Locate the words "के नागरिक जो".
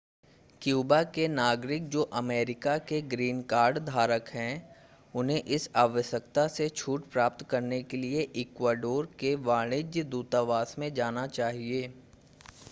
1.15-2.01